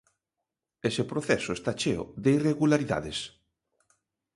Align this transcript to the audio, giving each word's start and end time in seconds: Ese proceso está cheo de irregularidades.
Ese 0.89 1.03
proceso 1.11 1.49
está 1.53 1.71
cheo 1.81 2.03
de 2.23 2.29
irregularidades. 2.37 3.17